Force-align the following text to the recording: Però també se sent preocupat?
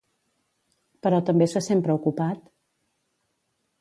Però 1.07 1.19
també 1.29 1.49
se 1.53 1.63
sent 1.67 1.85
preocupat? 1.89 2.43